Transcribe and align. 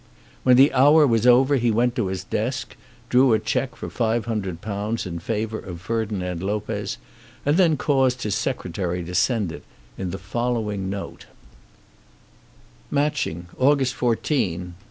When 0.41 0.55
the 0.55 0.73
hour 0.73 1.05
was 1.05 1.27
over 1.27 1.57
he 1.57 1.69
went 1.69 1.95
to 1.97 2.07
his 2.07 2.23
desk, 2.23 2.75
drew 3.11 3.33
a 3.35 3.39
cheque 3.39 3.75
for 3.75 3.87
£500 3.87 5.05
in 5.05 5.19
favour 5.19 5.59
of 5.59 5.79
Ferdinand 5.79 6.41
Lopez, 6.41 6.97
and 7.45 7.55
then 7.55 7.77
caused 7.77 8.23
his 8.23 8.33
Secretary 8.33 9.03
to 9.03 9.13
send 9.13 9.51
it 9.51 9.61
in 9.99 10.09
the 10.09 10.17
following 10.17 10.89
note: 10.89 11.27
Matching, 12.95 13.45
August 13.59 13.93
4, 13.93 14.13
187 14.15 14.73